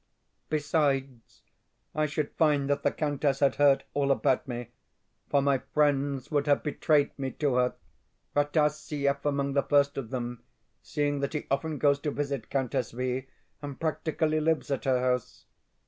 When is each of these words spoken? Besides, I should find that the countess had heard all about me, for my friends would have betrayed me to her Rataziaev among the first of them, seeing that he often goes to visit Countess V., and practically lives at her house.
Besides, 0.49 1.43
I 1.93 2.07
should 2.07 2.31
find 2.31 2.67
that 2.71 2.81
the 2.81 2.89
countess 2.89 3.39
had 3.39 3.57
heard 3.57 3.83
all 3.93 4.09
about 4.09 4.47
me, 4.47 4.69
for 5.29 5.43
my 5.43 5.59
friends 5.75 6.31
would 6.31 6.47
have 6.47 6.63
betrayed 6.63 7.11
me 7.19 7.29
to 7.33 7.53
her 7.57 7.73
Rataziaev 8.35 9.23
among 9.23 9.53
the 9.53 9.61
first 9.61 9.97
of 9.99 10.09
them, 10.09 10.41
seeing 10.81 11.19
that 11.19 11.33
he 11.33 11.45
often 11.51 11.77
goes 11.77 11.99
to 11.99 12.09
visit 12.09 12.49
Countess 12.49 12.89
V., 12.89 13.27
and 13.61 13.79
practically 13.79 14.39
lives 14.39 14.71
at 14.71 14.85
her 14.85 14.99
house. 14.99 15.45